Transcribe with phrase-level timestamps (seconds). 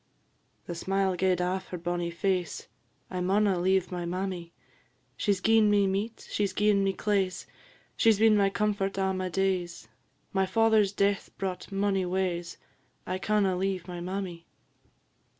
[0.65, 2.67] "The smile gaed aff her bonnie face
[3.11, 4.51] 'I maunna leave my mammy;
[5.15, 7.45] She 's gi'en me meat, she 's gi'en me claise,
[7.95, 9.87] She 's been my comfort a' my days;
[10.33, 12.57] My father's death brought mony waes
[13.05, 14.47] I canna leave my mammy.'"